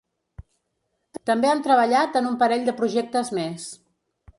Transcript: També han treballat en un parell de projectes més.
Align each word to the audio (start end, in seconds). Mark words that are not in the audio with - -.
També 1.31 1.51
han 1.51 1.63
treballat 1.69 2.21
en 2.23 2.33
un 2.33 2.41
parell 2.43 2.67
de 2.71 2.79
projectes 2.83 3.35
més. 3.41 3.73